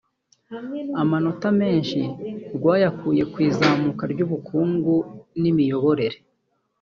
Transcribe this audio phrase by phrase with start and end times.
[1.01, 2.01] Amanota menshi
[2.55, 4.95] rwayakuye ku izamuka ry’ ubukungu
[5.41, 6.17] n’ imiyoborere